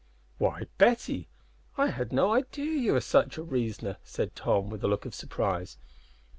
[0.39, 1.27] "Why, Betty,
[1.77, 5.13] I had no idea you were such a reasoner!" said Tom, with a look of
[5.13, 5.77] surprise.